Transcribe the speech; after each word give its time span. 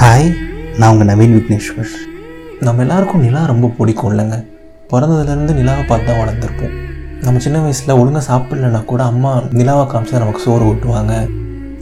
Hi 0.00 0.26
நான் 0.78 0.90
உங்கள் 0.92 1.08
நவீன் 1.08 1.34
விக்னேஸ்வர். 1.36 1.90
நம்ம 2.66 2.82
எல்லாருக்கும் 2.84 3.22
நிலா 3.24 3.40
ரொம்ப 3.50 3.66
பிடிக்கும் 3.78 4.10
இல்லைங்க. 4.12 4.36
பிறந்ததுலேருந்து 4.90 5.54
நிலாவை 5.58 5.82
பார்த்து 5.90 6.06
தான் 6.08 6.20
வளர்ந்துருப்போம். 6.20 6.76
நம்ம 7.24 7.40
சின்ன 7.46 7.58
வயசில் 7.64 7.92
ஒழுங்காக 8.00 8.22
சாப்பிட்லனா 8.28 8.80
கூட 8.92 9.02
அம்மா 9.12 9.32
நிலாவை 9.58 9.84
காமிச்சு 9.90 10.22
நமக்கு 10.22 10.44
சோறு 10.44 10.64
ஊட்டுவாங்க. 10.70 11.14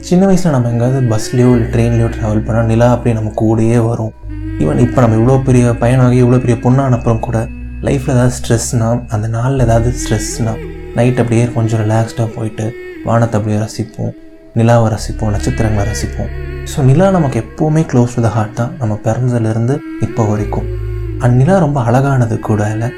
சின்ன 0.09 0.25
வயசில் 0.29 0.55
நம்ம 0.55 0.71
எங்கேயாவது 0.73 1.01
பஸ்லேயோ 1.11 1.51
இல்லை 1.57 1.67
ட்ரெயின்லையோ 1.75 2.09
ட்ராவல் 2.15 2.43
பண்ணால் 2.47 2.69
நிலா 2.71 2.89
அப்படியே 2.95 3.17
நம்ம 3.19 3.31
கூடயே 3.43 3.79
வரும். 3.89 4.13
ஈவன் 4.63 4.83
இப்போ 4.87 5.01
நம்ம 5.05 5.19
இவ்வளோ 5.21 5.37
பெரிய 5.49 5.71
பையனாகி 5.83 6.19
இவ்வளோ 6.23 6.41
பெரிய 6.45 6.57
பொண்ணான 6.65 6.97
அப்புறம் 6.99 7.23
கூட 7.27 7.39
லைஃப்பில் 7.89 8.15
ஏதாவது 8.15 8.35
ஸ்ட்ரெஸ்னால் 8.39 8.99
அந்த 9.15 9.29
நாளில் 9.37 9.65
ஏதாவது 9.67 9.91
ஸ்ட்ரெஸ்னால் 10.01 10.61
நைட் 10.99 11.21
அப்படியே 11.23 11.45
கொஞ்சம் 11.57 11.83
ரிலாக்ஸ்டாக 11.85 12.29
போயிட்டு 12.37 12.67
வானத்தை 13.07 13.37
அப்படியே 13.39 13.59
ரசிப்போம். 13.65 14.13
நிலாவை 14.59 14.87
ரசிப்போம் 14.93 15.31
நட்சத்திரங்களை 15.33 15.83
ரசிப்போம். 15.89 16.31
ஸோ 16.71 16.77
நிலா 16.87 17.05
நமக்கு 17.15 17.37
எப்போவுமே 17.43 17.81
க்ளோஸ் 17.91 18.15
டு 18.15 18.21
த 18.25 18.29
ஹார்ட் 18.35 18.57
தான். 18.59 18.71
நம்ம 18.81 18.93
பிறந்ததுலேருந்து 19.05 19.75
இப்போ 20.05 20.23
வரைக்கும். 20.31 20.67
அண்ட் 21.23 21.35
நிலா 21.41 21.55
ரொம்ப 21.65 21.79
அழகானது 21.89 22.35
கூட 22.47 22.61
இல்லை. 22.75 22.89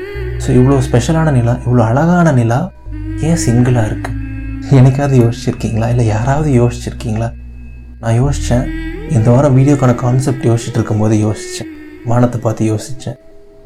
ஸோ 0.44 0.50
இவ்வளோ 0.60 0.78
ஸ்பெஷலான 0.88 1.32
நிலா 1.38 1.54
இவ்வளோ 1.66 1.84
அழகான 1.92 2.32
நிலா 2.40 2.60
ஏன் 3.28 3.42
சிங்கிளாக 3.46 3.90
இருக்குது 3.90 4.20
எனக்காவது 4.80 5.16
யோசிச்சிருக்கீங்களா? 5.24 5.88
இல்லை 5.94 6.06
யாராவது 6.16 6.50
யோசிச்சிருக்கீங்களா? 6.60 7.30
நான் 8.04 8.18
யோசித்தேன் 8.22 8.66
இந்த 9.18 9.28
வாரம் 9.34 9.56
வீடியோக்கான 9.58 9.96
கான்செப்ட் 10.04 10.48
யோசிச்சுட்டு 10.50 10.80
இருக்கும்போது 10.80 11.18
யோசித்தேன் 11.26 11.70
வானத்தை 12.12 12.40
பார்த்து 12.46 12.72
யோசித்தேன் 12.72 13.20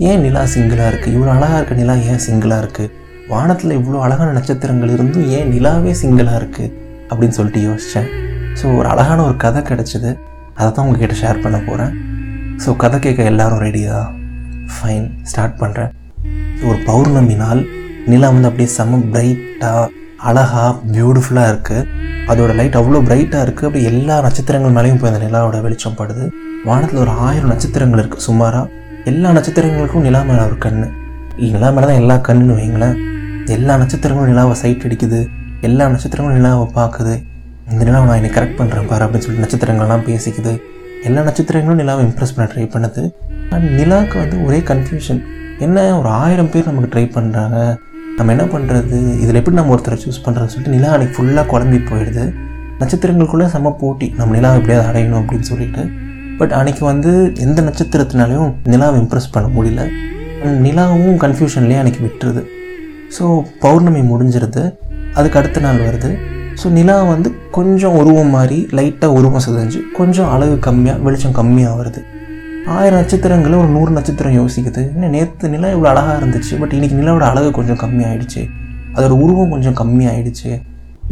ஏன் 0.10 0.22
நிலா 0.26 0.44
சிங்கிளாக 0.56 0.90
இருக்குது 0.92 1.16
இவ்வளோ 1.18 1.32
அழகாக 1.36 1.60
இருக்க 1.60 1.78
நிலா 1.82 1.96
ஏன் 2.12 2.22
சிங்கிளாக 2.26 2.64
இருக்குது 2.64 2.92
வானத்தில் 3.32 3.78
இவ்வளோ 3.80 4.02
அழகான 4.08 4.34
நட்சத்திரங்கள் 4.40 4.94
இருந்தும் 4.98 5.30
ஏன் 5.38 5.50
நிலாவே 5.54 5.94
சிங்கிளாக 6.02 6.42
இருக்குது 6.42 6.70
அப்படின்னு 7.10 7.38
சொல்லிட்டு 7.38 7.62
யோசித்தேன் 7.70 8.10
ஸோ 8.60 8.66
ஒரு 8.78 8.88
அழகான 8.94 9.20
ஒரு 9.28 9.36
கதை 9.44 9.62
கிடச்சிது. 9.70 10.12
அதை 10.60 10.70
தான் 10.76 10.86
உங்ககிட்ட 10.88 11.16
ஷேர் 11.22 11.44
பண்ண 11.44 11.58
போகிறேன் 11.68 11.94
ஸோ 12.64 12.70
கதை 12.84 12.98
கேட்க 13.06 13.32
எல்லாரும் 13.32 13.62
ரெடியா 13.68 13.98
ஃபைன் 14.76 15.08
ஸ்டார்ட் 15.32 15.60
பண்ணுறேன் 15.62 15.92
ஒரு 16.68 16.78
பௌர்ணமி 16.88 17.36
நாள் 17.44 17.62
நிலா 18.12 18.28
வந்து 18.34 18.50
அப்படியே 18.50 18.70
செம்ம 18.78 19.02
பிரைட்டாக 19.14 19.84
அழகாக 20.30 20.70
பியூட்டிஃபுல்லாக 20.94 21.52
இருக்குது 21.54 21.86
அதோட 22.32 22.52
லைட் 22.60 22.78
அவ்வளோ 22.80 23.02
பிரைட்டாக 23.08 23.46
இருக்குது 23.46 23.68
அப்படி 23.70 23.84
எல்லா 23.92 24.16
நட்சத்திரங்கள் 24.26 24.76
மேலேயும் 24.78 25.00
போய் 25.02 25.12
அந்த 25.12 25.22
நிலாவோட 25.26 25.58
வெளிச்சம் 25.66 25.98
படுது. 26.00 26.26
வானத்தில் 26.70 27.02
ஒரு 27.04 27.14
ஆயிரம் 27.28 27.52
நட்சத்திரங்கள் 27.54 28.02
இருக்குது 28.04 28.26
சுமாராக 28.28 28.66
எல்லா 29.12 29.30
நட்சத்திரங்களுக்கும் 29.38 30.06
நிலா 30.08 30.22
மேலே 30.30 30.42
ஒரு 30.50 30.58
கண் 30.66 30.80
நிலா 31.54 31.70
மேலே 31.76 31.86
தான் 31.90 32.02
எல்லா 32.02 32.16
கண்ணுன்னு 32.28 32.58
வைங்களேன். 32.60 32.96
எல்லா 33.56 33.74
நட்சத்திரங்களும் 33.82 34.32
நிலாவை 34.34 34.56
சைட் 34.64 34.86
அடிக்குது. 34.88 35.20
எல்லா 35.66 35.84
நட்சத்திரங்களும் 35.92 36.38
நிலாவை 36.40 36.66
பார்க்குது. 36.80 37.14
இந்த 37.72 37.82
நிலாவை 37.88 38.06
நான் 38.08 38.20
இன்னைக்கு 38.20 38.38
கரெக்ட் 38.40 38.60
பண்ணுறேன் 38.60 38.88
பாரு 38.90 39.04
அப்படின்னு 39.06 39.26
சொல்லிட்டு 39.26 39.46
நட்சத்திரங்கள்லாம் 39.46 40.04
பேசிக்குது. 40.10 40.54
எல்லா 41.08 41.22
நட்சத்திரங்களும் 41.28 41.80
நிலாவை 41.82 42.02
இம்ப்ரெஸ் 42.08 42.34
பண்ண 42.36 42.46
ட்ரை 42.54 42.66
பண்ணுது. 42.76 43.04
அண்ட் 43.56 43.68
நிலாவுக்கு 43.80 44.18
வந்து 44.24 44.38
ஒரே 44.48 44.60
கன்ஃபியூஷன் 44.72 45.22
என்ன 45.66 45.86
ஒரு 46.00 46.10
ஆயிரம் 46.24 46.50
பேர் 46.54 46.70
நமக்கு 46.70 46.92
ட்ரை 46.94 47.06
பண்ணுறாங்க 47.18 47.58
நம்ம 48.18 48.32
என்ன 48.36 48.46
பண்ணுறது 48.54 48.98
இதில் 49.24 49.40
எப்படி 49.40 49.58
நம்ம 49.60 49.74
ஒருத்தரை 49.76 49.98
சூஸ் 50.04 50.24
பண்ணுறதுன்னு 50.26 50.54
சொல்லிட்டு 50.54 50.76
நிலா 50.78 50.92
அன்றைக்கி 50.96 51.16
ஃபுல்லாக 51.18 51.46
குழம்பி 51.54 51.80
போயிடுது. 51.90 52.24
நட்சத்திரங்களுக்குள்ளே 52.82 53.48
செம்ம 53.54 53.72
போட்டி. 53.82 54.08
நம்ம 54.20 54.34
நிலாவை 54.38 54.58
எப்படியாவது 54.60 54.90
அடையணும் 54.90 55.20
அப்படின்னு 55.22 55.48
சொல்லிட்டு. 55.52 55.84
பட் 56.40 56.54
அன்றைக்கி 56.60 56.84
வந்து 56.92 57.12
எந்த 57.46 57.62
நட்சத்திரத்தினாலையும் 57.68 58.52
நிலாவை 58.74 58.98
இம்ப்ரெஸ் 59.04 59.34
பண்ண 59.36 59.48
முடியல. 59.58 59.84
நிலாவும் 60.66 61.18
கன்ஃபியூஷன்லேயே 61.24 61.80
அன்றைக்கி 61.82 62.02
விட்டுருது. 62.08 62.44
ஸோ 63.18 63.26
பௌர்ணமி 63.64 64.02
முடிஞ்சிருது. 64.12 64.64
அதுக்கு 65.18 65.40
அடுத்த 65.42 65.60
நாள் 65.66 65.80
வருது. 65.88 66.12
ஸோ 66.62 66.68
நிலா 66.78 66.96
வந்து 67.14 67.30
கொஞ்சம் 67.58 67.96
உருவம் 68.02 68.32
மாதிரி 68.36 68.58
லைட்டாக 68.78 69.18
உருவம் 69.18 69.44
சிதைஞ்சு 69.46 69.80
கொஞ்சம் 69.98 70.30
அழகு 70.36 70.56
கம்மியாக 70.68 71.04
வெளிச்சம் 71.08 71.36
கம்மியாக 71.40 71.76
வருது. 71.80 72.02
ஆயிரம் 72.76 73.00
நட்சத்திரங்களில் 73.00 73.60
ஒரு 73.64 73.70
நூறு 73.76 73.92
நட்சத்திரம் 73.98 74.38
யோசிக்குது. 74.40 74.82
இன்னும் 74.96 75.14
நேற்று 75.16 75.52
நிலா 75.54 75.68
இவ்வளோ 75.76 75.90
அழகாக 75.92 76.16
இருந்துச்சு 76.22 76.54
பட் 76.62 76.74
இன்றைக்கி 76.78 76.96
நிலாவோட 77.02 77.26
அழகு 77.32 77.50
கொஞ்சம் 77.58 77.80
கம்மியாயிடுச்சு. 77.84 78.42
அதோட 78.96 79.14
உருவம் 79.26 79.54
கொஞ்சம் 79.54 79.78
கம்மியாயிடுச்சு. 79.82 80.52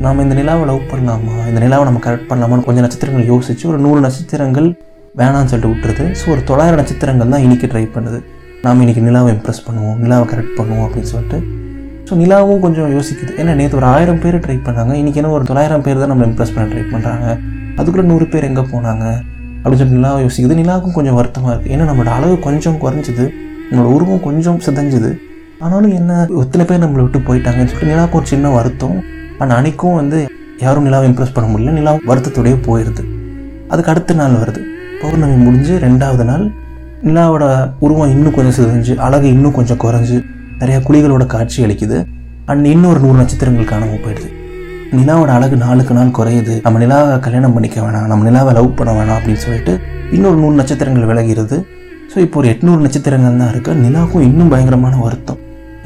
நாம் 0.06 0.22
இந்த 0.24 0.36
நிலாவை 0.40 0.64
லவ் 0.70 0.90
பண்ணலாமா? 0.94 1.36
இந்த 1.50 1.60
நிலாவை 1.66 1.84
நம்ம 1.90 2.02
கரெக்ட் 2.08 2.30
பண்ணலாமான்னு 2.32 2.68
கொஞ்சம் 2.70 2.86
நட்சத்திரங்கள் 2.86 3.30
யோசிச்சு 3.34 3.66
ஒரு 3.72 3.80
நூறு 3.86 4.00
நட்சத்திரங்கள் 4.06 4.70
வேணாம்னு 5.20 5.52
சொல்லிட்டு 5.52 5.74
விட்டுருது. 5.74 6.06
ஸோ 6.22 6.26
ஒரு 6.36 6.42
தொள்ளாயிரம் 6.50 6.82
நட்சத்திரங்கள் 6.82 7.34
தான் 7.36 7.46
இன்றைக்கி 7.48 7.68
ட்ரை 7.74 7.86
பண்ணுது. 7.98 8.20
நாம் 8.66 8.82
இன்றைக்கி 8.86 9.04
நிலாவை 9.10 9.30
இம்ப்ரெஸ் 9.36 9.66
பண்ணுவோம் 9.68 10.00
நிலாவை 10.06 10.26
கரெக்ட் 10.34 10.58
பண்ணுவோம் 10.60 10.86
அப்படின்னு 10.88 11.12
சொல்லிட்டு 11.14 11.40
ஸோ 12.10 12.14
நிலாவும் 12.22 12.60
கொஞ்சம் 12.64 12.90
யோசிக்குது. 12.96 13.32
ஏன்னா 13.42 13.52
நேற்று 13.60 13.78
ஒரு 13.80 13.88
ஆயிரம் 13.92 14.20
பேர் 14.24 14.36
ட்ரை 14.44 14.56
பண்ணாங்க. 14.66 14.92
இன்றைக்கி 15.02 15.20
என்ன 15.22 15.30
ஒரு 15.38 15.46
தொள்ளாயிரம் 15.50 15.84
பேர் 15.86 16.02
தான் 16.02 16.12
நம்ம 16.12 16.26
இம்ப்ரெஸ் 16.30 16.52
பண்ண 16.56 16.66
ட்ரை 16.72 16.84
பண்ணுறாங்க 16.92 17.26
அதுக்குள்ளே 17.80 18.06
நூறு 18.10 18.26
பேர் 18.34 18.46
எங்கே 18.50 18.64
போனாங்க? 18.74 19.06
அப்படின்னு 19.62 19.80
சொல்லிட்டு 19.80 20.00
நிலாவை 20.00 20.20
யோசிக்குது. 20.26 20.56
நிலாவுக்கும் 20.60 20.96
கொஞ்சம் 20.98 21.18
வருத்தமாக 21.20 21.52
இருக்குது 21.54 21.74
ஏன்னா 21.76 21.86
நம்மளோட 21.90 22.12
அளவு 22.18 22.36
கொஞ்சம் 22.48 22.78
குறைஞ்சிது. 22.84 23.26
நம்மளோட 23.70 23.90
உருவம் 23.96 24.22
கொஞ்சம் 24.28 24.60
சிதஞ்சுது. 24.66 25.10
ஆனாலும் 25.64 25.96
என்ன 26.00 26.12
எத்தனை 26.44 26.66
பேர் 26.70 26.84
நம்மளை 26.84 27.04
விட்டு 27.06 27.22
போயிட்டாங்கன்னு 27.30 27.72
சொல்லிட்டு 27.72 27.92
நிலாவுக்கு 27.94 28.20
ஒரு 28.22 28.30
சின்ன 28.34 28.52
வருத்தம். 28.58 28.98
ஆனால் 29.40 29.56
அன்னைக்கும் 29.58 29.98
வந்து 30.02 30.20
யாரும் 30.66 30.86
நிலாவை 30.90 31.08
இம்ப்ரெஸ் 31.12 31.36
பண்ண 31.38 31.48
முடியல. 31.54 31.74
நிலா 31.80 31.94
வருத்தத்தோடையே 32.12 32.60
போயிடுது 32.68 33.04
அதுக்கு 33.72 33.92
அடுத்த 33.96 34.20
நாள் 34.22 34.40
வருது. 34.44 34.62
பௌர்ணமி 35.02 35.38
முடிஞ்சு 35.48 35.74
ரெண்டாவது 35.88 36.26
நாள் 36.32 36.46
நிலாவோட 37.08 37.46
உருவம் 37.86 38.12
இன்னும் 38.16 38.36
கொஞ்சம் 38.38 38.58
சிதைஞ்சு 38.60 38.94
அழகு 39.08 39.28
இன்னும் 39.36 39.58
கொஞ்சம் 39.58 39.82
குறைஞ்சு 39.84 40.18
நிறையா 40.62 40.80
குழிகளோட 40.88 41.26
காட்சி 41.36 41.60
அளிக்குது. 41.66 41.98
அண்ட் 42.52 42.66
இன்னொரு 42.74 43.00
நூறு 43.04 43.18
நட்சத்திரங்கள் 43.22 43.72
காணாமல் 43.72 44.04
போயிடுது. 44.04 44.30
நிலாவோட 44.98 45.30
அழகு 45.38 45.56
நாளுக்கு 45.64 45.94
நாள் 45.98 46.14
குறையுது. 46.18 46.56
நம்ம 46.66 46.80
நிலாவை 46.84 47.20
கல்யாணம் 47.26 47.56
பண்ணிக்க 47.56 47.78
வேணாம். 47.86 48.06
நம்ம 48.12 48.26
நிலாவை 48.30 48.52
லவ் 48.58 48.76
பண்ண 48.80 48.92
வேணாம் 48.98 49.18
அப்படின்னு 49.18 49.44
சொல்லிட்டு 49.46 49.74
இன்னொரு 50.16 50.38
நூறு 50.44 50.56
நட்சத்திரங்கள் 50.60 51.10
விலகிறது. 51.12 51.58
ஸோ 52.12 52.18
இப்போ 52.26 52.38
ஒரு 52.42 52.48
எட்நூறு 52.54 52.82
நட்சத்திரங்கள் 52.86 53.42
தான் 53.42 53.52
இருக்குது 53.54 53.80
நிலாவுக்கும் 53.86 54.26
இன்னும் 54.30 54.52
பயங்கரமான 54.54 55.00
வருத்தம். 55.06 55.40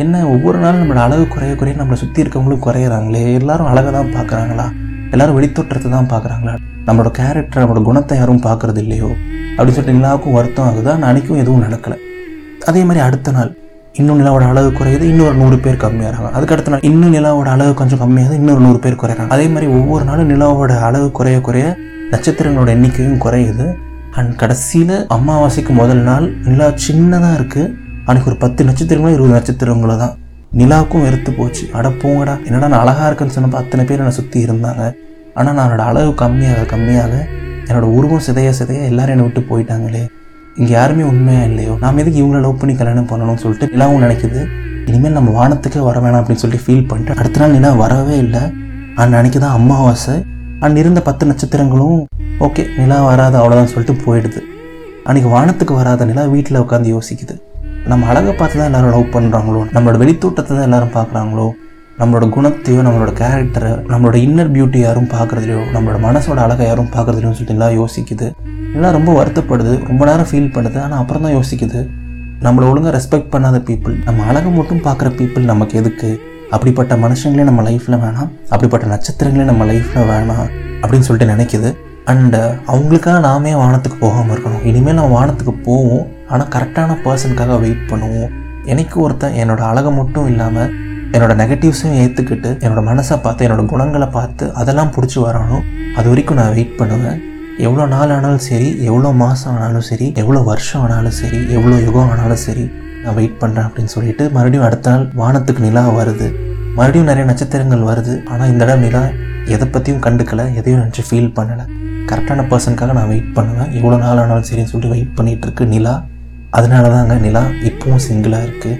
என்ன 0.03 0.15
ஒவ்வொரு 0.33 0.57
நாளும் 0.63 0.81
நம்மளோட 0.81 1.01
அழகு 1.05 1.27
குறைய 1.35 1.53
குறைய 1.61 1.75
நம்மளை 1.79 1.97
சுற்றி 2.01 2.21
இருக்கவங்களும் 2.23 2.63
குறையிறாங்களே? 2.65 3.23
எல்லாரும் 3.39 3.69
அழகை 3.71 3.91
தான் 3.97 4.11
பார்க்குறாங்களா? 4.17 4.67
எல்லாரும் 5.13 5.37
வெளித்தோற்றத்தை 5.37 5.89
தான் 5.95 6.11
பார்க்குறாங்களா? 6.13 6.53
நம்மளோட 6.87 7.11
கேரக்டர் 7.19 7.61
நம்மளோட 7.63 7.83
குணத்தை 7.89 8.17
யாரும் 8.17 8.43
பார்க்கறது 8.47 8.81
இல்லையோ? 8.85 9.09
அப்படின்னு 9.55 9.77
சொல்லிட்டு 9.77 9.97
நிலாவுக்கும் 9.99 10.37
வருத்தம் 10.37 10.67
ஆகுது. 10.67 10.91
ஆனால் 10.93 11.17
எதுவும் 11.43 11.65
நடக்கலை. 11.65 11.97
அதே 12.69 12.83
மாதிரி 12.83 13.03
அடுத்த 13.07 13.31
நாள் 13.31 13.51
இன்னும் 14.01 14.19
நிலாவோட 14.19 14.43
அளவு 14.51 14.69
குறையுது 14.79 15.05
இன்னொரு 15.11 15.35
நூறு 15.39 15.55
பேர் 15.63 15.79
கம்மியாகிறாங்க 15.83 16.29
அதுக்கு 16.37 16.53
அடுத்த 16.55 16.71
நாள் 16.73 16.85
இன்னும் 16.89 17.13
நிலாவோட 17.15 17.49
அளவு 17.55 17.71
கொஞ்சம் 17.79 18.01
கம்மியாகுது 18.01 18.37
இன்னொரு 18.41 18.61
நூறு 18.65 18.79
பேர் 18.83 19.01
குறையிறாங்க 19.01 19.33
அதே 19.35 19.45
மாதிரி 19.53 19.67
ஒவ்வொரு 19.77 20.03
நாளும் 20.09 20.29
நிலாவோட 20.31 20.73
அளவு 20.87 21.07
குறைய 21.17 21.37
குறைய 21.47 21.65
நட்சத்திரங்களோட 22.13 22.69
எண்ணிக்கையும் 22.75 23.19
குறையுது. 23.25 23.65
அண்ட் 24.19 24.31
கடைசியில் 24.41 24.95
அமாவாசைக்கு 25.15 25.73
முதல் 25.79 26.03
நாள் 26.09 26.27
நிலா 26.49 26.67
சின்னதாக 26.85 27.37
இருக்குது 27.39 27.65
அன்றைக்கி 28.07 28.29
ஒரு 28.31 28.37
பத்து 28.43 28.67
நட்சத்திரங்களோ 28.69 29.11
இருபது 29.15 29.33
நட்சத்திரங்களோ 29.37 29.95
தான். 30.03 30.13
நிலாவுக்கும் 30.59 31.03
வெறுத்து 31.05 31.31
போச்சு. 31.39 31.63
அட 31.79 31.87
போங்கடா 32.03 32.35
என்னடா 32.47 32.69
நான் 32.73 32.83
அழகாக 32.83 33.09
இருக்குன்னு 33.09 33.35
சொன்னப்போ 33.37 33.59
அத்தனை 33.63 33.83
பேர் 33.89 34.01
என்னை 34.03 34.13
சுற்றி 34.19 34.39
இருந்தாங்க. 34.47 34.83
ஆனால் 35.39 35.55
நான் 35.57 35.67
என்னோடய 35.67 35.89
அளவு 35.91 36.13
கம்மியாக 36.23 36.63
கம்மியாக 36.73 37.13
என்னோடய 37.67 37.91
உருவம் 37.97 38.25
சிதைய 38.27 38.51
சிதைய 38.59 38.89
எல்லோரும் 38.91 39.15
என்னை 39.15 39.25
விட்டு 39.27 39.43
போயிட்டாங்களே. 39.51 40.03
இங்கே 40.57 40.73
யாருமே 40.73 41.03
உண்மையாக 41.03 41.47
இல்லையோ? 41.49 41.77
நாம் 41.83 41.97
எதுக்கு 41.97 42.21
இவங்களை 42.21 42.39
லவ் 42.45 42.59
பண்ணி 42.61 42.75
கல்யாணம் 42.75 43.09
பண்ணணும்னு 43.11 43.41
சொல்லிட்டு 43.43 43.67
நிலாவும் 43.73 44.03
நினைக்குது. 44.05 44.41
இனிமேல் 44.89 45.15
நம்ம 45.17 45.31
வானத்துக்கே 45.39 45.79
வர 45.79 45.99
வேணாம் 45.99 46.21
அப்படின்னு 46.21 46.41
சொல்லிட்டு 46.43 46.65
ஃபீல் 46.65 46.87
பண்ணிட்டு 46.87 47.15
அடுத்த 47.19 47.39
நாள் 47.39 47.55
நிலா 47.57 47.71
வரவே 47.73 48.17
இல்லை. 48.17 48.41
அண்ட் 48.95 49.13
அன்னைக்கு 49.13 49.39
தான் 49.39 49.55
அமாவாசை 49.59 50.15
அண்ட் 50.59 50.77
இருந்த 50.77 51.01
பத்து 51.01 51.25
நட்சத்திரங்களும் 51.31 51.99
ஓகே 52.47 52.65
நிலா 52.77 53.03
வராது 53.03 53.37
அவ்வளோதான் 53.41 53.71
சொல்லிட்டு 53.73 54.03
போயிடுது. 54.05 54.41
அன்றைக்கி 55.05 55.29
வானத்துக்கு 55.35 55.73
வராத 55.73 56.05
நிலா 56.05 56.23
வீட்டில் 56.23 56.61
உட்காந்து 56.63 56.89
யோசிக்குது. 56.95 57.35
நம்ம 57.85 58.07
அழகை 58.07 58.33
பார்த்து 58.33 58.57
தான் 58.59 58.69
எல்லோரும் 58.69 58.93
லவ் 58.95 59.13
பண்ணுறாங்களோ 59.15 59.61
நம்மளோட 59.75 59.97
வெளித்தோட்டத்தை 60.03 60.51
தான் 60.55 60.67
எல்லோரும் 60.67 60.95
பார்க்குறாங்களோ? 60.97 61.47
நம்மளோட 61.99 62.25
குணத்தையோ 62.35 62.81
நம்மளோட 62.85 63.11
கேரக்டரை 63.21 63.71
நம்மளோட 63.91 64.17
இன்னர் 64.25 64.51
பியூட்டி 64.55 64.79
யாரும் 64.83 65.09
பார்க்குறதுலையோ 65.13 65.61
நம்மளோட 65.73 65.97
மனசோட 66.05 66.37
அழகை 66.43 66.65
யாரும் 66.67 66.91
பார்க்குறதுலையோ 66.93 67.31
சொல்லிட்டு 67.31 67.55
எல்லாம் 67.55 67.73
யோசிக்குது. 67.79 68.27
எல்லாம் 68.75 68.95
ரொம்ப 68.97 69.11
வருத்தப்படுது 69.17 69.73
ரொம்ப 69.89 70.01
நேரம் 70.09 70.29
ஃபீல் 70.29 70.53
பண்ணுது 70.55 70.77
ஆனால் 70.85 70.99
அப்புறம் 71.01 71.25
தான் 71.25 71.35
யோசிக்குது. 71.37 71.81
நம்மளை 72.45 72.65
ஒழுங்காக 72.71 72.93
ரெஸ்பெக்ட் 72.97 73.31
பண்ணாத 73.33 73.59
பீப்புள் 73.69 73.95
நம்ம 74.07 74.25
அழகை 74.29 74.51
மட்டும் 74.59 74.81
பார்க்குற 74.87 75.09
பீப்புள் 75.19 75.51
நமக்கு 75.51 75.75
எதுக்கு? 75.81 76.09
அப்படிப்பட்ட 76.55 76.93
மனுஷங்களே 77.05 77.47
நம்ம 77.51 77.63
லைஃப்பில் 77.69 78.01
வேணாம். 78.05 78.29
அப்படிப்பட்ட 78.53 78.85
நட்சத்திரங்களே 78.95 79.47
நம்ம 79.51 79.65
லைஃப்பில் 79.71 80.09
வேணாம் 80.13 80.45
அப்படின்னு 80.81 81.07
சொல்லிட்டு 81.07 81.33
நினைக்குது. 81.35 81.71
அண்ட் 82.11 82.37
அவங்களுக்காக 82.73 83.19
நாமே 83.29 83.51
வானத்துக்கு 83.63 83.97
போகாமல் 84.05 84.33
இருக்கணும். 84.35 84.63
இனிமேல் 84.69 84.99
நான் 84.99 85.15
வானத்துக்கு 85.19 85.55
போவோம் 85.67 86.05
ஆனால் 86.33 86.51
கரெக்டான 86.55 86.95
பர்சனுக்காக 87.05 87.57
வெயிட் 87.65 87.89
பண்ணுவோம். 87.91 88.31
எனக்கு 88.73 88.95
ஒருத்தன் 89.05 89.35
என்னோடய 89.41 89.71
அழகை 89.71 89.91
மட்டும் 89.99 90.29
இல்லாமல் 90.31 90.71
என்னோட 91.15 91.33
நெகட்டிவ்ஸையும் 91.41 91.99
ஏற்றுக்கிட்டு 92.01 92.49
என்னோட 92.63 92.81
மனசை 92.89 93.15
பார்த்து 93.23 93.45
என்னோட 93.45 93.63
குணங்களை 93.71 94.07
பார்த்து 94.17 94.45
அதெல்லாம் 94.61 94.91
பிடிச்சி 94.95 95.17
வரணும் 95.25 95.63
அது 95.99 96.07
வரைக்கும் 96.11 96.39
நான் 96.39 96.53
வெயிட் 96.57 96.75
பண்ணுவேன். 96.79 97.17
எவ்வளோ 97.65 97.85
நாள் 97.93 98.11
ஆனாலும் 98.15 98.43
சரி 98.49 98.67
எவ்வளோ 98.89 99.09
மாதம் 99.21 99.53
ஆனாலும் 99.53 99.85
சரி 99.87 100.05
எவ்வளோ 100.21 100.41
வருஷம் 100.49 100.83
ஆனாலும் 100.85 101.15
சரி 101.21 101.39
எவ்வளோ 101.55 101.77
யுகம் 101.87 102.11
ஆனாலும் 102.13 102.41
சரி 102.45 102.65
நான் 103.03 103.17
வெயிட் 103.19 103.39
பண்ணுறேன் 103.41 103.65
அப்படின்னு 103.67 103.91
சொல்லிட்டு 103.95 104.23
மறுபடியும் 104.35 104.65
அடுத்த 104.67 104.91
நாள் 104.93 105.05
வானத்துக்கு 105.21 105.61
நிலா 105.65 105.83
வருது. 105.99 106.27
மறுபடியும் 106.77 107.09
நிறைய 107.11 107.25
நட்சத்திரங்கள் 107.29 107.83
வருது. 107.89 108.13
ஆனால் 108.31 108.51
இந்த 108.53 108.63
இடம் 108.67 108.83
நிலா 108.85 109.03
எதை 109.55 109.67
பற்றியும் 109.75 110.03
கண்டுக்கலை 110.05 110.45
எதையும் 110.59 110.81
நினச்சி 110.83 111.03
ஃபீல் 111.07 111.31
பண்ணலை. 111.39 111.65
கரெக்டான 112.11 112.45
பர்சனுக்காக 112.51 112.93
நான் 112.99 113.09
வெயிட் 113.13 113.31
பண்ணுவேன். 113.37 113.71
எவ்வளோ 113.79 113.97
நாள் 114.03 114.21
ஆனாலும் 114.23 114.47
சரின்னு 114.49 114.71
சொல்லிட்டு 114.73 114.93
வெயிட் 114.95 115.15
பண்ணிகிட்ருக்கு 115.17 115.65
நிலா. 115.73 115.95
அதனால 116.59 116.91
தாங்க 116.95 117.17
நிலா 117.25 117.43
இப்பவும் 117.69 118.05
சிங்கிளாக 118.07 118.47
இருக்குது 118.47 118.77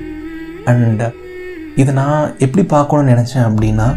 அண்ட் 0.71 1.03
இது 1.75 1.93
நான் 1.93 2.33
எப்படி 2.39 2.63
பார்க்கணும்னு 2.63 3.11
நினச்சேன் 3.13 3.45
அப்படின்னா 3.49 3.87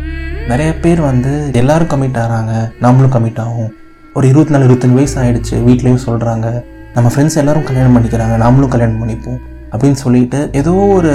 நிறைய 0.51 0.75
பேர் 0.75 1.01
வந்து 1.01 1.51
எல்லாரும் 1.53 1.91
கமிட் 1.93 2.19
ஆகிறாங்க 2.23 2.53
நாமளும் 2.81 3.15
கமிட் 3.17 3.41
ஆகும். 3.45 3.71
ஒரு 4.15 4.29
இருபத்தி 4.29 4.53
நாலு 4.55 4.67
இருபத்தஞ்சு 4.69 4.99
வயசு 4.99 5.21
ஆகிடுச்சு 5.21 5.57
வீட்லேயும் 5.67 6.05
சொல்கிறாங்க 6.07 6.65
நம்ம 6.95 7.11
ஃப்ரெண்ட்ஸ் 7.15 7.37
எல்லாரும் 7.37 7.65
கல்யாணம் 7.65 7.95
பண்ணிக்கிறாங்க 7.97 8.37
நாமளும் 8.45 8.73
கல்யாணம் 8.75 9.01
பண்ணிப்போம் 9.03 9.39
அப்படின்னு 9.73 9.99
சொல்லிட்டு 10.05 10.49
ஏதோ 10.53 10.71
ஒரு 10.71 11.13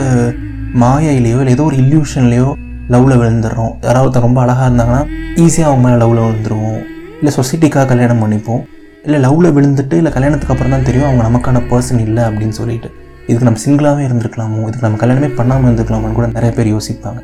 மாயையிலையோ 0.83 1.39
இல்லை 1.41 1.53
ஏதோ 1.57 1.63
ஒரு 1.63 1.75
இல்யூஷன்லேயோ 1.75 2.49
லவ்வில் 2.89 3.19
விழுந்துடுறோம். 3.21 3.73
யாராவது 3.81 4.19
ரொம்ப 4.19 4.41
அழகாக 4.41 4.69
இருந்தாங்கன்னா 4.69 5.03
ஈஸியாக 5.35 5.69
அவங்க 5.69 5.87
மேலே 5.87 5.97
லவ்வில் 6.03 6.25
விழுந்துருவோம். 6.27 6.81
இல்லை 7.19 7.31
சொசைட்டிக்காக 7.37 7.85
கல்யாணம் 7.85 8.21
பண்ணிப்போம். 8.23 8.61
இல்லை 9.03 9.29
லவ்வில் 9.29 9.53
விழுந்துட்டு 9.57 9.93
இல்லை 9.93 10.11
கல்யாணத்துக்கு 10.11 10.53
அப்புறம் 10.53 10.71
தான் 10.71 10.83
தெரியும் 10.83 11.07
அவங்க 11.09 11.23
நமக்கான 11.27 11.61
பர்சன் 11.71 12.01
இல்லை 12.07 12.23
அப்படின்னு 12.23 12.49
சொல்லிட்டு. 12.49 12.89
இதுக்கு 13.27 13.47
நம்ம 13.49 13.61
சிங்கிளாகவே 13.65 14.03
இருந்திருக்கலாமோ? 14.03 14.67
இதுக்கு 14.67 14.87
நம்ம 14.87 14.99
கல்யாணமே 15.05 15.35
பண்ணாமல் 15.35 15.73
இருந்திருக்கலாமோன்னு 15.73 16.11
கூட 16.11 16.27
நிறைய 16.27 16.55
பேர் 16.55 16.73
யோசிப்பாங்க. 16.73 17.19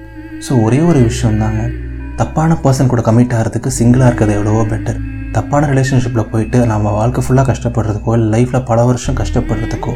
ஸோ 0.50 0.63
ஒரே 0.63 0.79
ஒரு 0.79 1.00
விஷயம் 1.01 1.39
தாங்க. 1.39 1.69
தப்பான 2.15 2.57
பர்சன் 2.63 2.88
கூட 2.88 3.01
கமிட் 3.01 3.35
ஆகிறதுக்கு 3.38 3.69
சிங்கிளாக 3.79 4.05
இருக்கிறது 4.05 4.33
எவ்வளவோ 4.33 4.63
பெட்டர் 4.63 5.00
தப்பான 5.31 5.67
ரிலேஷன்ஷிப்பில் 5.67 6.29
போயிட்டு 6.29 6.65
நம்ம 6.65 6.91
வாழ்க்கை 6.91 7.23
ஃபுல்லாக 7.27 7.53
கஷ்டப்படுறதுக்கோ 7.53 8.13
இல்லை 8.13 8.45
லைஃப்பில் 8.45 8.65
பல 8.65 8.83
வருஷம் 8.83 9.15
கஷ்டப்படுறதுக்கோ 9.15 9.94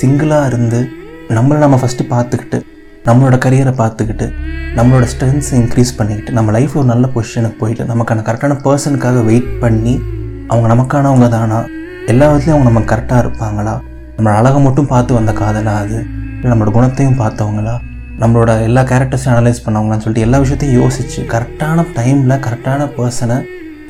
சிங்கிளாக 0.00 0.46
இருந்து 0.46 0.88
நம்மளை 1.28 1.58
நம்ம 1.58 1.76
ஃபஸ்ட்டு 1.76 2.06
பார்த்துக்கிட்டு 2.10 2.60
நம்மளோட 3.04 3.36
கரியரை 3.44 3.72
பார்த்துக்கிட்டு 3.82 4.32
நம்மளோட 4.76 5.06
ஸ்ட்ரென்த்ஸை 5.12 5.52
இன்க்ரீஸ் 5.52 5.96
பண்ணிக்கிட்டு 5.96 6.32
நம்ம 6.32 6.58
லைஃப்பில் 6.58 6.74
ஒரு 6.74 6.84
நல்ல 6.84 7.08
பொசிஷனுக்கு 7.14 7.58
போயிட்டு 7.58 7.84
நமக்கான 7.84 8.24
கரெக்டான 8.28 8.56
பர்சனுக்காக 8.64 9.24
வெயிட் 9.24 9.60
பண்ணி 9.60 10.00
அவங்க 10.46 10.74
நமக்கானவங்க 10.74 11.28
தானா? 11.28 11.64
எல்லா 12.06 12.32
விதத்துலையும் 12.32 12.56
அவங்க 12.56 12.70
நமக்கு 12.70 12.94
கரெக்டாக 12.94 13.18
இருப்பாங்களா? 13.18 13.80
நம்ம 14.20 14.32
அழகை 14.38 14.58
மட்டும் 14.64 14.88
பார்த்து 14.90 15.14
வந்த 15.16 15.32
காதலா 15.38 15.74
அது? 15.82 15.98
இல்லை 16.40 16.48
நம்மளோட 16.50 16.70
குணத்தையும் 16.70 17.20
பார்த்தவங்களா? 17.20 17.74
நம்மளோட 18.22 18.62
எல்லா 18.66 18.82
கேரக்டர்ஸையும் 18.90 19.34
அனலைஸ் 19.34 19.60
பண்ணவங்களான்னு 19.66 20.04
சொல்லிட்டு 20.04 20.24
எல்லா 20.26 20.38
விஷயத்தையும் 20.38 20.74
யோசிச்சு 20.80 21.20
கரெக்டான 21.30 21.84
டைமில் 21.98 22.34
கரெக்டான 22.46 22.88
பர்சனை 22.96 23.36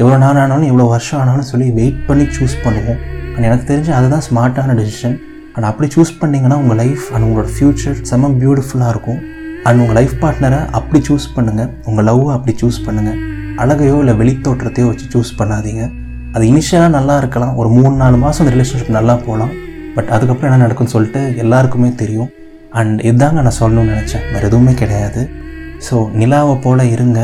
எவ்வளோ 0.01 0.17
நாள் 0.17 0.39
ஆனாலும் 0.43 0.67
எவ்வளோ 0.69 0.85
வருஷம் 0.93 1.21
ஆனாலும் 1.21 1.49
சொல்லி 1.51 1.71
வெயிட் 1.71 2.07
பண்ணி 2.09 2.25
சூஸ் 2.37 2.55
பண்ணுவோம். 2.65 3.01
அண்ட் 3.35 3.47
எனக்கு 3.49 3.67
தெரிஞ்சு 3.73 3.91
அதுதான் 3.99 4.23
ஸ்மார்ட்டான 4.29 4.77
டெசிஷன் 4.81 5.17
அண்ட் 5.55 5.69
அப்படி 5.71 5.89
சூஸ் 5.97 6.13
பண்ணிங்கன்னா 6.21 6.59
உங்கள் 6.63 6.79
லைஃப் 6.83 7.07
அண்ட் 7.13 7.27
உங்களோட 7.29 7.51
ஃப்யூச்சர் 7.55 7.97
செம்ம 8.11 8.31
பியூட்டிஃபுல்லாக 8.43 8.93
இருக்கும். 8.95 9.21
அண்ட் 9.65 9.81
உங்கள் 9.81 9.99
லைஃப் 10.01 10.15
பார்ட்னரை 10.23 10.61
அப்படி 10.71 11.01
சூஸ் 11.09 11.27
பண்ணுங்கள் 11.37 11.71
உங்கள் 11.85 12.07
லவ்வை 12.11 12.31
அப்படி 12.37 12.55
சூஸ் 12.63 12.79
பண்ணுங்கள் 12.87 13.19
அழகையோ 13.65 13.97
இல்லை 14.05 14.15
வெளித்தோற்றத்தையோ 14.23 14.87
வச்சு 14.93 15.09
சூஸ் 15.17 15.33
பண்ணாதீங்க. 15.41 15.83
அது 16.33 16.47
இனிஷியலாக 16.53 16.89
நல்லா 16.99 17.17
இருக்கலாம். 17.17 17.57
ஒரு 17.57 17.69
மூணு 17.69 17.95
நாலு 18.05 18.17
மாதம் 18.17 18.47
அந்த 18.47 18.55
ரிலேஷன்ஷிப் 18.57 18.97
நல்லா 18.99 19.15
போகலாம். 19.27 19.53
பட் 19.95 20.11
அதுக்கப்புறம் 20.15 20.49
என்ன 20.51 20.63
நடக்கும்னு 20.65 20.95
சொல்லிட்டு 20.95 21.23
எல்லாருக்குமே 21.45 21.91
தெரியும். 22.03 22.31
அண்ட் 22.79 22.99
இதுதாங்க 23.09 23.41
நான் 23.47 23.61
சொல்லணும்னு 23.61 23.93
நினச்சேன். 23.95 24.25
வேறு 24.33 24.49
எதுவுமே 24.51 24.73
கிடையாது. 24.81 25.23
ஸோ 25.87 25.97
நிலாவை 26.21 26.55
போல் 26.65 26.83
இருங்க. 26.95 27.21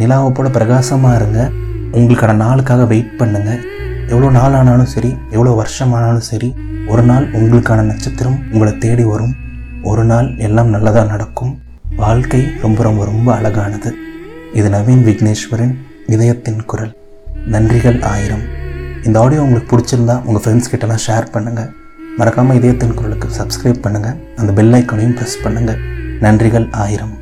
நிலாவை 0.00 0.30
போல் 0.36 0.54
பிரகாசமாக 0.56 1.18
இருங்க. 1.20 1.40
உங்களுக்கான 1.98 2.38
நாளுக்காக 2.44 2.82
வெயிட் 2.92 3.12
பண்ணுங்கள் 3.20 3.60
எவ்வளோ 4.12 4.28
நாள் 4.36 4.56
ஆனாலும் 4.58 4.90
சரி 4.94 5.10
எவ்வளோ 5.34 5.50
வருஷம் 5.60 5.92
ஆனாலும் 5.96 6.26
சரி 6.30 6.48
ஒரு 6.92 7.02
நாள் 7.10 7.24
உங்களுக்கான 7.38 7.80
நட்சத்திரம் 7.90 8.38
உங்களை 8.52 8.72
தேடி 8.84 9.04
வரும். 9.12 9.34
ஒரு 9.90 10.04
நாள் 10.10 10.28
எல்லாம் 10.46 10.70
நல்லதாக 10.74 11.06
நடக்கும். 11.14 11.52
வாழ்க்கை 12.04 12.42
ரொம்ப 12.64 12.82
ரொம்ப 12.88 13.02
ரொம்ப 13.10 13.28
அழகானது. 13.38 13.90
இது 14.58 14.68
நவீன் 14.76 15.04
விக்னேஸ்வரன் 15.08 15.74
இதயத்தின் 16.14 16.62
குரல். 16.70 16.92
நன்றிகள் 17.54 17.98
ஆயிரம். 18.12 18.44
இந்த 19.06 19.16
ஆடியோ 19.24 19.42
உங்களுக்கு 19.46 19.70
பிடிச்சிருந்தா 19.72 20.16
உங்கள் 20.28 20.42
ஃப்ரெண்ட்ஸ் 20.44 20.70
கிட்டலாம் 20.72 21.04
ஷேர் 21.06 21.32
பண்ணுங்கள் 21.34 21.70
மறக்காமல் 22.20 22.56
இதயத்தின் 22.58 22.96
குரலுக்கு 22.98 23.28
சப்ஸ்கிரைப் 23.38 23.84
பண்ணுங்கள் 23.84 24.18
அந்த 24.40 24.50
பெல் 24.58 24.76
ஐக்கானையும் 24.78 25.16
ப்ரெஸ் 25.18 25.36
பண்ணுங்கள் 25.44 25.80
நன்றிகள் 26.24 26.66
ஆயிரம். 26.84 27.14